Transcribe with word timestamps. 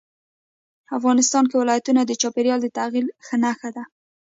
افغانستان 0.97 1.43
کې 1.49 1.55
ولایتونه 1.61 2.01
د 2.05 2.11
چاپېریال 2.21 2.59
د 2.61 2.67
تغیر 2.77 3.05
نښه 3.43 3.69
ده. 3.75 3.83